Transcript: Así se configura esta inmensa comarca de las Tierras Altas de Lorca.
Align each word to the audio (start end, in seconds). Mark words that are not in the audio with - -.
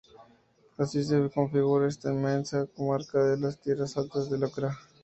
Así 0.79 1.03
se 1.03 1.29
configura 1.29 1.87
esta 1.87 2.11
inmensa 2.11 2.65
comarca 2.75 3.23
de 3.23 3.37
las 3.37 3.61
Tierras 3.61 3.95
Altas 3.97 4.31
de 4.31 4.39
Lorca. 4.39 4.75